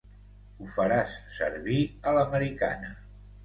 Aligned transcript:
Ho 0.61 0.69
faràs 0.77 1.13
servir 1.37 1.79
a 2.13 2.17
l'americana. 2.19 2.95